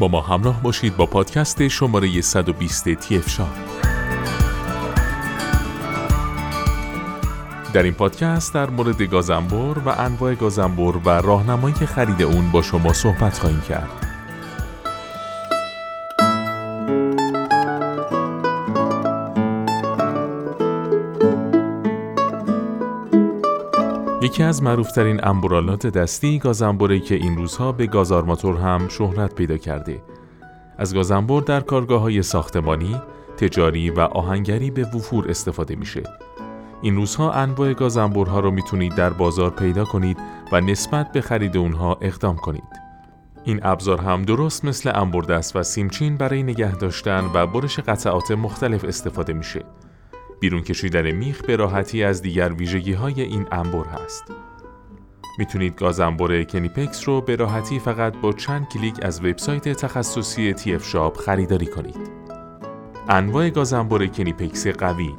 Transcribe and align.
با 0.00 0.08
ما 0.08 0.20
همراه 0.20 0.62
باشید 0.62 0.96
با 0.96 1.06
پادکست 1.06 1.68
شماره 1.68 2.20
120 2.20 2.94
تی 2.94 3.16
اف 3.16 3.40
در 7.72 7.82
این 7.82 7.92
پادکست 7.92 8.54
در 8.54 8.70
مورد 8.70 9.02
گازنبر 9.02 9.78
و 9.78 9.88
انواع 9.88 10.34
گازنبر 10.34 10.96
و 10.96 11.08
راهنمایی 11.08 11.74
خرید 11.74 12.22
اون 12.22 12.50
با 12.50 12.62
شما 12.62 12.92
صحبت 12.92 13.38
خواهیم 13.38 13.60
کرد. 13.60 14.09
یکی 24.30 24.42
از 24.42 24.62
معروفترین 24.62 25.20
امبرالات 25.22 25.86
دستی 25.86 26.38
گازنبره 26.38 27.00
که 27.00 27.14
این 27.14 27.36
روزها 27.36 27.72
به 27.72 27.86
گازارماتور 27.86 28.56
هم 28.56 28.88
شهرت 28.88 29.34
پیدا 29.34 29.56
کرده. 29.56 30.02
از 30.78 30.94
گازنبر 30.94 31.40
در 31.40 31.60
کارگاه 31.60 32.00
های 32.00 32.22
ساختمانی، 32.22 33.02
تجاری 33.36 33.90
و 33.90 34.00
آهنگری 34.00 34.70
به 34.70 34.84
وفور 34.84 35.30
استفاده 35.30 35.76
میشه. 35.76 36.02
این 36.82 36.96
روزها 36.96 37.32
انواع 37.32 37.72
گازنبرها 37.72 38.40
رو 38.40 38.50
می‌تونید 38.50 38.94
در 38.94 39.10
بازار 39.10 39.50
پیدا 39.50 39.84
کنید 39.84 40.18
و 40.52 40.60
نسبت 40.60 41.12
به 41.12 41.20
خرید 41.20 41.56
اونها 41.56 41.98
اقدام 42.00 42.36
کنید. 42.36 42.80
این 43.44 43.60
ابزار 43.62 44.00
هم 44.00 44.22
درست 44.22 44.64
مثل 44.64 44.92
انبردست 44.94 45.56
و 45.56 45.62
سیمچین 45.62 46.16
برای 46.16 46.42
نگه 46.42 46.74
داشتن 46.74 47.30
و 47.34 47.46
برش 47.46 47.78
قطعات 47.78 48.30
مختلف 48.30 48.84
استفاده 48.84 49.32
میشه. 49.32 49.64
بیرون 50.40 50.62
کشیدن 50.62 51.10
میخ 51.10 51.42
به 51.42 51.56
راحتی 51.56 52.04
از 52.04 52.22
دیگر 52.22 52.52
ویژگی 52.52 52.92
های 52.92 53.22
این 53.22 53.46
انبر 53.52 53.84
هست. 53.84 54.24
می‌تونید 55.38 55.76
گاز 55.76 56.00
انبر 56.00 56.42
کنیپکس 56.42 57.08
رو 57.08 57.20
به 57.20 57.36
راحتی 57.36 57.78
فقط 57.78 58.16
با 58.16 58.32
چند 58.32 58.68
کلیک 58.68 58.94
از 59.02 59.20
وبسایت 59.20 59.68
تخصصی 59.68 60.54
TF 60.54 60.84
شاپ 60.84 61.16
خریداری 61.16 61.66
کنید. 61.66 62.10
انواع 63.08 63.50
گاز 63.50 63.72
انبر 63.72 64.06
کنیپکس 64.06 64.66
قوی 64.66 65.14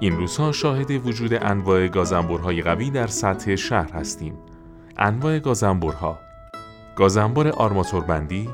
این 0.00 0.16
روزها 0.16 0.52
شاهد 0.52 1.06
وجود 1.06 1.34
انواع 1.34 1.88
گازنبرهای 1.88 2.62
قوی 2.62 2.90
در 2.90 3.06
سطح 3.06 3.56
شهر 3.56 3.92
هستیم. 3.92 4.34
انواع 4.96 5.38
گازنبرها 5.38 6.18
گازنبر 6.96 7.48
آرماتور 7.48 8.04
بندی 8.04 8.48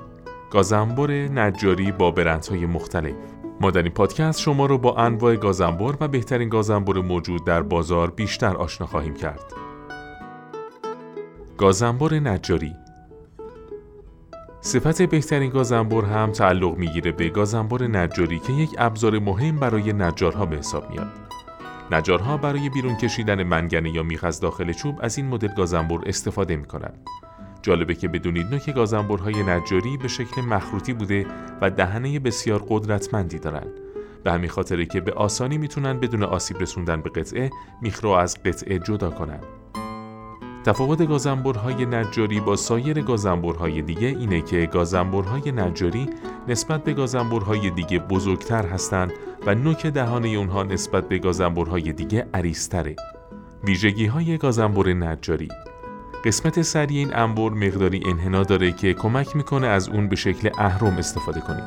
گازنبر 0.50 1.10
نجاری 1.10 1.92
با 1.92 2.10
برندهای 2.10 2.66
مختلف 2.66 3.14
ما 3.60 3.70
در 3.70 3.82
این 3.82 3.92
پادکست 3.92 4.40
شما 4.40 4.66
رو 4.66 4.78
با 4.78 4.94
انواع 4.96 5.36
گازنبر 5.36 5.94
و 6.00 6.08
بهترین 6.08 6.48
گازنبر 6.48 7.00
موجود 7.00 7.44
در 7.44 7.62
بازار 7.62 8.10
بیشتر 8.10 8.56
آشنا 8.56 8.86
خواهیم 8.86 9.14
کرد. 9.14 9.52
گازنبر 11.58 12.14
نجاری 12.14 12.74
صفت 14.60 15.02
بهترین 15.02 15.50
گازنبر 15.50 16.04
هم 16.04 16.32
تعلق 16.32 16.76
می‌گیره 16.76 17.12
به 17.12 17.28
گازنبر 17.28 17.86
نجاری 17.86 18.38
که 18.38 18.52
یک 18.52 18.70
ابزار 18.78 19.18
مهم 19.18 19.56
برای 19.56 19.92
نجارها 19.92 20.46
به 20.46 20.56
حساب 20.56 20.90
میاد. 20.90 21.12
نجارها 21.90 22.36
برای 22.36 22.68
بیرون 22.68 22.96
کشیدن 22.96 23.42
منگنه 23.42 23.90
یا 23.90 24.02
میخ 24.02 24.24
از 24.24 24.40
داخل 24.40 24.72
چوب 24.72 24.98
از 25.02 25.18
این 25.18 25.28
مدل 25.28 25.54
گازنبر 25.56 25.98
استفاده 26.06 26.56
می‌کنند. 26.56 27.08
جالبه 27.64 27.94
که 27.94 28.08
بدونید 28.08 28.46
نوک 28.46 28.74
گازنبرهای 28.74 29.42
نجاری 29.42 29.96
به 29.96 30.08
شکل 30.08 30.42
مخروطی 30.42 30.92
بوده 30.92 31.26
و 31.60 31.70
دهنه 31.70 32.18
بسیار 32.18 32.64
قدرتمندی 32.68 33.38
دارند. 33.38 33.72
به 34.24 34.32
همین 34.32 34.50
خاطره 34.50 34.86
که 34.86 35.00
به 35.00 35.12
آسانی 35.12 35.58
می‌تونن 35.58 36.00
بدون 36.00 36.22
آسیب 36.22 36.60
رسوندن 36.60 37.00
به 37.00 37.10
قطعه 37.10 37.50
میخ 37.82 38.04
رو 38.04 38.10
از 38.10 38.42
قطعه 38.42 38.78
جدا 38.78 39.10
کنن. 39.10 39.40
تفاوت 40.64 41.08
گازنبرهای 41.08 41.86
نجاری 41.86 42.40
با 42.40 42.56
سایر 42.56 43.00
گازنبرهای 43.00 43.82
دیگه 43.82 44.08
اینه 44.08 44.40
که 44.40 44.66
گازنبرهای 44.66 45.52
نجاری 45.52 46.08
نسبت 46.48 46.84
به 46.84 46.92
گازنبرهای 46.92 47.70
دیگه 47.70 47.98
بزرگتر 47.98 48.66
هستند 48.66 49.12
و 49.46 49.54
نوک 49.54 49.86
دهانه 49.86 50.28
اونها 50.28 50.62
نسبت 50.62 51.08
به 51.08 51.18
گازنبرهای 51.18 51.92
دیگه 51.92 52.26
عریضتره. 52.34 52.96
ویژگی 53.64 54.06
های 54.06 54.38
گازنبر 54.38 54.92
نجاری 54.92 55.48
قسمت 56.24 56.62
سری 56.62 56.98
این 56.98 57.16
انبر 57.16 57.50
مقداری 57.50 58.02
انحنا 58.06 58.42
داره 58.42 58.72
که 58.72 58.94
کمک 58.94 59.36
می‌کنه 59.36 59.66
از 59.66 59.88
اون 59.88 60.08
به 60.08 60.16
شکل 60.16 60.50
اهرم 60.58 60.96
استفاده 60.96 61.40
کنید. 61.40 61.64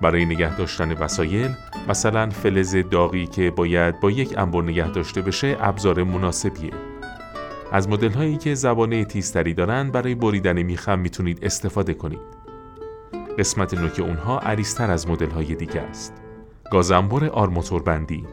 برای 0.00 0.24
نگه 0.24 0.56
داشتن 0.56 0.92
وسایل 0.92 1.50
مثلا 1.88 2.30
فلز 2.30 2.76
داغی 2.90 3.26
که 3.26 3.50
باید 3.50 4.00
با 4.00 4.10
یک 4.10 4.38
انبر 4.38 4.62
نگه 4.62 4.90
داشته 4.90 5.22
بشه 5.22 5.56
ابزار 5.60 6.02
مناسبیه. 6.02 6.72
از 7.72 7.88
مدل 7.88 8.12
هایی 8.12 8.36
که 8.36 8.54
زبانه 8.54 9.04
تیزتری 9.04 9.54
دارن 9.54 9.90
برای 9.90 10.14
بریدن 10.14 10.62
میخم 10.62 10.98
می‌تونید 10.98 11.44
استفاده 11.44 11.94
کنید. 11.94 12.38
قسمت 13.38 13.74
نوک 13.74 14.00
اونها 14.00 14.38
عریضتر 14.38 14.90
از 14.90 15.08
مدل 15.08 15.30
های 15.30 15.54
دیگه 15.54 15.80
است. 15.80 16.14
گازنبر 16.70 17.24
آرماتور 17.24 17.82
بندی 17.82 18.24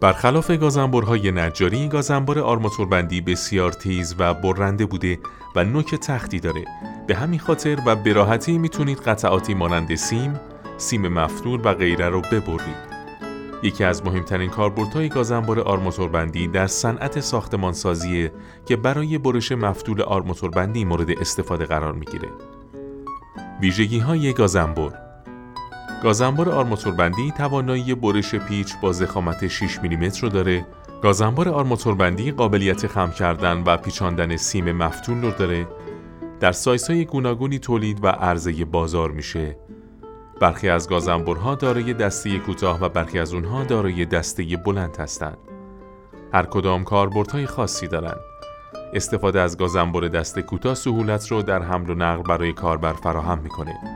برخلاف 0.00 0.50
گازنبرهای 0.50 1.32
نجاری 1.32 1.88
گازنبر 1.88 2.38
آرماتور 2.38 2.86
بندی 2.86 3.20
بسیار 3.20 3.72
تیز 3.72 4.14
و 4.18 4.34
برنده 4.34 4.86
بوده 4.86 5.18
و 5.56 5.64
نوک 5.64 5.94
تختی 5.94 6.40
داره 6.40 6.64
به 7.06 7.14
همین 7.14 7.40
خاطر 7.40 7.78
و 7.86 7.96
به 7.96 8.12
راحتی 8.12 8.58
می‌تونید 8.58 8.98
قطعاتی 8.98 9.54
مانند 9.54 9.94
سیم، 9.94 10.40
سیم 10.76 11.08
مفتول 11.08 11.60
و 11.64 11.74
غیره 11.74 12.08
رو 12.08 12.20
ببرید 12.20 12.86
یکی 13.62 13.84
از 13.84 14.04
مهمترین 14.04 14.50
کاربردهای 14.50 15.08
گازنبر 15.08 15.60
آرماتور 15.60 16.08
بندی 16.08 16.48
در 16.48 16.66
صنعت 16.66 17.20
ساختمانسازی 17.20 18.30
که 18.66 18.76
برای 18.76 19.18
برش 19.18 19.52
مفتول 19.52 20.02
آرماتور 20.02 20.50
بندی 20.50 20.84
مورد 20.84 21.10
استفاده 21.10 21.64
قرار 21.64 21.92
می‌گیره. 21.92 22.28
ویژگی 23.60 23.98
های 23.98 24.32
گازنبر 24.32 25.05
گازنبر 26.02 26.48
آرماتور 26.48 26.94
بندی 26.94 27.32
توانایی 27.32 27.94
برش 27.94 28.34
پیچ 28.34 28.74
با 28.82 28.92
ضخامت 28.92 29.48
6 29.48 29.82
میلیمتر 29.82 30.20
رو 30.22 30.28
داره. 30.28 30.66
گازنبر 31.02 31.48
آرماتور 31.48 31.94
بندی 31.94 32.32
قابلیت 32.32 32.86
خم 32.86 33.10
کردن 33.10 33.62
و 33.66 33.76
پیچاندن 33.76 34.36
سیم 34.36 34.72
مفتول 34.72 35.22
رو 35.22 35.30
داره. 35.30 35.66
در 36.40 36.52
سایزهای 36.52 37.04
گوناگونی 37.04 37.58
تولید 37.58 38.04
و 38.04 38.08
عرضه 38.08 38.64
بازار 38.64 39.10
میشه 39.10 39.56
برخی 40.40 40.68
از 40.68 40.88
گازنبرها 40.88 41.54
دارای 41.54 41.94
دسته 41.94 42.38
کوتاه 42.38 42.80
و 42.80 42.88
برخی 42.88 43.18
از 43.18 43.34
اونها 43.34 43.64
دارای 43.64 44.04
دسته 44.04 44.56
بلند 44.56 44.96
هستند. 44.96 45.38
هر 46.32 46.42
کدام 46.42 46.84
کاربردهای 46.84 47.46
خاصی 47.46 47.88
دارند. 47.88 48.20
استفاده 48.94 49.40
از 49.40 49.56
گازنبر 49.56 50.00
دسته 50.00 50.42
کوتاه 50.42 50.74
سهولت 50.74 51.28
رو 51.28 51.42
در 51.42 51.62
حمل 51.62 51.90
و 51.90 51.94
نقل 51.94 52.22
برای 52.22 52.52
کاربر 52.52 52.92
فراهم 52.92 53.38
می‌کنه. 53.38 53.95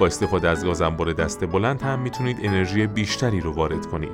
با 0.00 0.06
استفاده 0.06 0.48
از 0.48 0.64
گازنبر 0.64 1.04
دسته 1.04 1.46
بلند 1.46 1.82
هم 1.82 1.98
می‌تونید 1.98 2.36
انرژی 2.42 2.86
بیشتری 2.86 3.40
رو 3.40 3.52
وارد 3.52 3.86
کنید. 3.86 4.12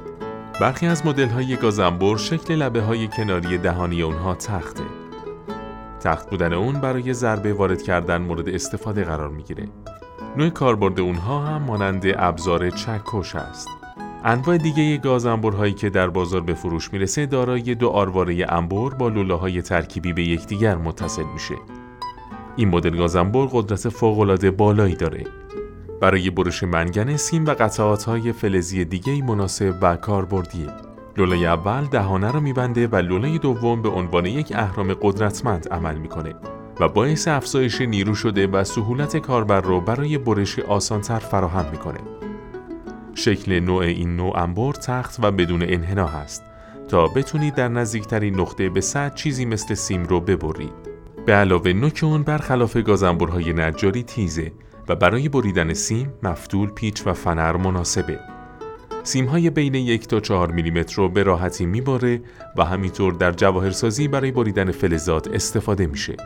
برخی 0.60 0.86
از 0.86 1.06
مدل 1.06 1.28
های 1.28 1.56
گازنبر 1.56 2.16
شکل 2.16 2.54
لبه 2.54 2.82
های 2.82 3.08
کناری 3.08 3.58
دهانی 3.58 4.02
اونها 4.02 4.34
تخته. 4.34 4.82
تخت 6.00 6.30
بودن 6.30 6.52
اون 6.52 6.80
برای 6.80 7.12
ضربه 7.12 7.52
وارد 7.52 7.82
کردن 7.82 8.22
مورد 8.22 8.48
استفاده 8.48 9.04
قرار 9.04 9.28
می‌گیره. 9.28 9.68
نوع 10.36 10.48
کاربرد 10.48 11.00
اونها 11.00 11.46
هم 11.46 11.62
مانند 11.62 12.04
ابزار 12.16 12.70
چکش 12.70 13.34
است. 13.36 13.68
انواع 14.24 14.58
دیگه 14.58 14.96
گاز 14.96 15.26
انبرهایی 15.26 15.72
که 15.72 15.90
در 15.90 16.08
بازار 16.08 16.40
به 16.40 16.54
فروش 16.54 16.92
می‌رسه 16.92 17.26
دارای 17.26 17.74
دو 17.74 17.88
آرواره 17.88 18.46
انبر 18.48 18.90
با 18.90 19.08
لوله 19.08 19.34
های 19.34 19.62
ترکیبی 19.62 20.12
به 20.12 20.22
یکدیگر 20.22 20.76
متصل 20.76 21.24
میشه. 21.34 21.54
این 22.56 22.68
مدل 22.68 22.96
گاز 22.96 23.16
انبر 23.16 23.48
قدرت 23.52 23.88
فوق‌العاده 23.88 24.50
بالایی 24.50 24.94
داره. 24.94 25.24
برای 26.00 26.30
برش 26.30 26.62
منگنه 26.62 27.16
سیم 27.16 27.46
و 27.46 27.50
قطعات 27.50 28.04
های 28.04 28.32
فلزی 28.32 28.84
دیگه 28.84 29.24
مناسب 29.24 29.74
و 29.82 29.96
کاربردیه. 29.96 30.68
لوله 31.16 31.36
اول 31.36 31.84
دهانه 31.84 32.30
رو 32.30 32.40
میبنده 32.40 32.86
و 32.86 32.96
لوله 32.96 33.38
دوم 33.38 33.82
به 33.82 33.88
عنوان 33.88 34.26
یک 34.26 34.52
اهرام 34.54 34.94
قدرتمند 34.94 35.68
عمل 35.68 35.98
می‌کنه. 35.98 36.34
و 36.80 36.88
باعث 36.88 37.28
افزایش 37.28 37.80
نیرو 37.80 38.14
شده 38.14 38.46
و 38.46 38.64
سهولت 38.64 39.16
کاربر 39.16 39.60
رو 39.60 39.80
برای 39.80 40.18
برش 40.18 40.58
آسانتر 40.58 41.18
فراهم 41.18 41.70
می‌کنه. 41.70 42.00
شکل 43.14 43.60
نوع 43.60 43.84
این 43.84 44.16
نوع 44.16 44.38
انبر 44.38 44.72
تخت 44.72 45.16
و 45.22 45.30
بدون 45.30 45.62
انحنا 45.62 46.06
هست 46.06 46.44
تا 46.88 47.08
بتونید 47.08 47.54
در 47.54 47.68
نزدیکترین 47.68 48.40
نقطه 48.40 48.68
به 48.68 48.80
صد 48.80 49.14
چیزی 49.14 49.44
مثل 49.44 49.74
سیم 49.74 50.04
رو 50.04 50.20
ببرید. 50.20 50.85
به 51.26 51.32
علاوه 51.32 51.72
نوک 51.72 52.00
اون 52.02 52.22
برخلاف 52.22 52.76
گازنبرهای 52.76 53.52
نجاری 53.52 54.02
تیزه 54.02 54.52
و 54.88 54.96
برای 54.96 55.28
بریدن 55.28 55.72
سیم، 55.72 56.12
مفتول، 56.22 56.68
پیچ 56.68 57.06
و 57.06 57.12
فنر 57.12 57.56
مناسبه. 57.56 58.18
سیم 59.02 59.26
های 59.26 59.50
بین 59.50 59.74
یک 59.74 60.08
تا 60.08 60.20
چهار 60.20 60.50
میلیمتر 60.50 60.96
رو 60.96 61.08
به 61.08 61.22
راحتی 61.22 61.66
میباره 61.66 62.20
و 62.56 62.64
همینطور 62.64 63.12
در 63.12 63.32
جواهرسازی 63.32 64.08
برای 64.08 64.32
بریدن 64.32 64.70
فلزات 64.70 65.28
استفاده 65.28 65.86
میشه. 65.86 66.16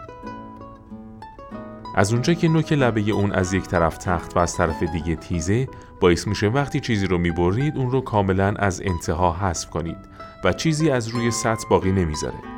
از 1.96 2.12
اونجا 2.12 2.34
که 2.34 2.48
نوک 2.48 2.72
لبه 2.72 3.10
اون 3.10 3.32
از 3.32 3.52
یک 3.52 3.64
طرف 3.64 3.98
تخت 3.98 4.36
و 4.36 4.38
از 4.38 4.56
طرف 4.56 4.82
دیگه 4.82 5.16
تیزه 5.16 5.68
باعث 6.00 6.26
میشه 6.26 6.48
وقتی 6.48 6.80
چیزی 6.80 7.06
رو 7.06 7.18
می‌برید 7.18 7.76
اون 7.76 7.90
رو 7.90 8.00
کاملا 8.00 8.54
از 8.58 8.82
انتها 8.84 9.32
حذف 9.32 9.70
کنید 9.70 9.98
و 10.44 10.52
چیزی 10.52 10.90
از 10.90 11.08
روی 11.08 11.30
سطح 11.30 11.68
باقی 11.68 11.92
نمی‌ذاره 11.92 12.49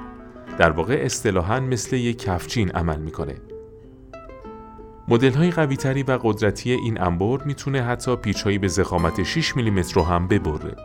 در 0.59 0.71
واقع 0.71 1.03
اصطلاحا 1.05 1.61
مثل 1.61 1.97
یک 1.97 2.19
کفچین 2.19 2.71
عمل 2.71 2.99
می‌کنه 2.99 3.35
مدل 5.09 5.33
های 5.33 5.51
و 6.03 6.19
قدرتی 6.23 6.71
این 6.73 7.01
انبر 7.01 7.43
می‌تونه 7.45 7.83
حتی 7.83 8.17
پیچ 8.17 8.47
به 8.49 8.69
زخامت 8.69 9.23
6 9.23 9.57
میلیمتر 9.57 9.95
رو 9.95 10.03
هم 10.03 10.29
ببره. 10.29 10.77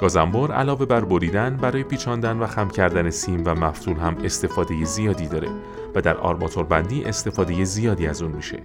گازنبر 0.00 0.52
علاوه 0.52 0.86
بر 0.86 1.04
بریدن 1.04 1.56
برای 1.56 1.82
پیچاندن 1.82 2.38
و 2.38 2.46
خم 2.46 2.68
کردن 2.68 3.10
سیم 3.10 3.42
و 3.44 3.54
مفتول 3.54 3.96
هم 3.96 4.16
استفاده 4.24 4.84
زیادی 4.84 5.28
داره 5.28 5.48
و 5.94 6.00
در 6.00 6.16
آرماتور 6.16 6.64
بندی 6.64 7.04
استفاده 7.04 7.64
زیادی 7.64 8.06
از 8.06 8.22
اون 8.22 8.32
میشه. 8.32 8.62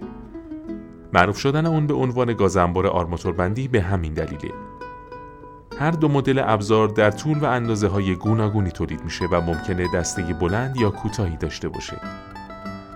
معروف 1.12 1.38
شدن 1.38 1.66
اون 1.66 1.86
به 1.86 1.94
عنوان 1.94 2.32
گازنبر 2.32 2.86
آرماتور 2.86 3.32
بندی 3.32 3.68
به 3.68 3.80
همین 3.80 4.14
دلیله. 4.14 4.50
هر 5.78 5.90
دو 5.90 6.08
مدل 6.08 6.42
ابزار 6.44 6.88
در 6.88 7.10
طول 7.10 7.38
و 7.38 7.44
اندازه 7.44 7.88
های 7.88 8.14
گوناگونی 8.14 8.70
تولید 8.70 9.04
میشه 9.04 9.24
و 9.32 9.40
ممکنه 9.40 9.88
دسته 9.94 10.22
بلند 10.22 10.76
یا 10.76 10.90
کوتاهی 10.90 11.36
داشته 11.36 11.68
باشه. 11.68 11.96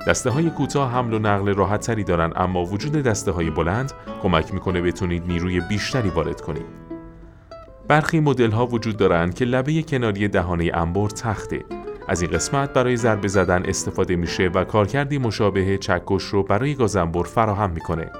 دسته 0.06 0.30
های 0.30 0.50
کوتاه 0.50 0.92
حمل 0.92 1.14
و 1.14 1.18
نقل 1.18 1.54
راحت 1.54 1.80
تری 1.80 2.04
دارن 2.04 2.32
اما 2.36 2.64
وجود 2.64 2.92
دسته 2.92 3.30
های 3.30 3.50
بلند 3.50 3.92
کمک 4.22 4.54
می‌کنه 4.54 4.82
بتونید 4.82 5.26
نیروی 5.26 5.60
بیشتری 5.60 6.08
وارد 6.08 6.40
کنید. 6.40 6.66
برخی 7.88 8.20
مدل 8.20 8.50
ها 8.50 8.66
وجود 8.66 8.96
دارند 8.96 9.34
که 9.34 9.44
لبه 9.44 9.82
کناری 9.82 10.28
دهانه 10.28 10.70
انبر 10.74 11.08
تخته. 11.08 11.64
از 12.08 12.22
این 12.22 12.30
قسمت 12.30 12.72
برای 12.72 12.96
ضربه 12.96 13.28
زدن 13.28 13.62
استفاده 13.64 14.16
میشه 14.16 14.50
و 14.54 14.64
کارکردی 14.64 15.18
مشابه 15.18 15.78
چکش 15.78 16.24
رو 16.24 16.42
برای 16.42 16.74
گازنبر 16.74 17.22
فراهم 17.22 17.70
می‌کنه. 17.70 18.10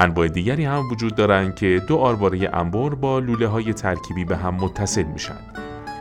انواع 0.00 0.28
دیگری 0.28 0.64
هم 0.64 0.88
وجود 0.90 1.14
دارند 1.14 1.54
که 1.54 1.82
دو 1.88 1.96
آرواره 1.96 2.50
انبر 2.52 2.94
با 2.94 3.18
لوله 3.18 3.46
های 3.46 3.72
ترکیبی 3.72 4.24
به 4.24 4.36
هم 4.36 4.54
متصل 4.54 5.02
میشن. 5.02 5.38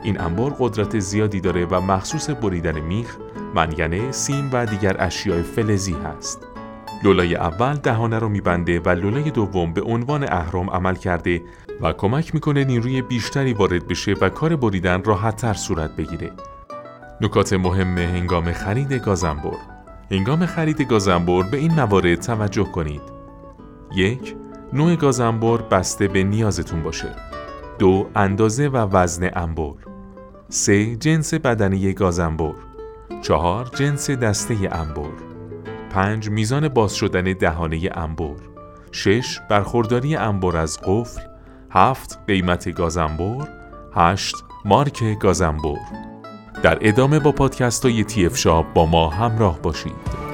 این 0.04 0.22
انبر 0.22 0.50
قدرت 0.60 1.00
زیادی 1.00 1.42
داره 1.42 1.66
و 1.66 1.82
مخصوص 1.82 2.30
بریدن 2.30 2.80
میخ، 2.80 3.18
منگنه، 3.56 4.12
سیم 4.12 4.50
و 4.54 4.66
دیگر 4.66 4.96
اشیاء 5.00 5.44
فلزی 5.44 5.96
هست. 6.06 6.48
لولای 7.04 7.36
اول 7.36 7.74
دهانه 7.74 8.20
رو 8.20 8.30
میبنده 8.30 8.80
و 8.80 8.90
لولای 8.90 9.32
دوم 9.32 9.74
به 9.74 9.82
عنوان 9.82 10.24
اهرام 10.24 10.70
عمل 10.70 10.96
کرده 10.96 11.42
و 11.82 11.94
کمک 11.94 12.34
می‌کنه 12.34 12.64
نیروی 12.64 13.02
بیشتری 13.02 13.54
وارد 13.54 13.88
بشه 13.88 14.16
و 14.22 14.30
کار 14.30 14.56
بریدن 14.56 15.04
راحتتر 15.04 15.54
صورت 15.54 15.96
بگیره. 15.96 16.32
نکات 17.22 17.54
مهم 17.54 17.98
هنگام 17.98 18.52
خرید 18.52 18.94
گازنبر 18.94 19.58
هنگام 20.12 20.46
خرید 20.46 20.82
گازنبر 20.82 21.44
به 21.52 21.58
این 21.58 21.74
موارد 21.74 22.16
توجه 22.16 22.64
کنید. 22.64 23.19
یک 23.96 24.36
نوع 24.74 24.96
گازنبر 24.96 25.58
بسته 25.58 26.08
به 26.08 26.24
نیازتون 26.24 26.84
باشه. 26.84 27.16
دو 27.80 28.08
اندازه 28.16 28.68
و 28.68 28.78
وزن 28.78 29.30
انبر. 29.34 29.74
سه 30.50 30.96
جنس 30.96 31.34
بدنی 31.34 31.94
گازنبر. 31.94 32.54
چهار 33.22 33.66
جنس 33.76 34.10
دسته 34.10 34.56
انبر. 34.72 35.10
پنج 35.90 36.30
میزان 36.30 36.68
باز 36.68 36.96
شدن 36.96 37.24
دهانه 37.24 37.90
انبر. 37.94 38.36
شش 38.92 39.40
برخورداری 39.50 40.16
انبر 40.16 40.58
از 40.58 40.80
قفل. 40.86 41.22
هفت 41.72 42.20
قیمت 42.28 42.70
گازنبر. 42.70 43.48
هشت 43.96 44.36
مارک 44.66 45.20
گازنبر. 45.20 45.78
در 46.64 46.78
ادامه 46.82 47.20
با 47.20 47.32
پادکست 47.32 47.86
های 47.86 48.04
تی 48.04 48.30
شاب 48.36 48.74
با 48.74 48.86
ما 48.86 49.10
همراه 49.10 49.62
باشید. 49.62 50.29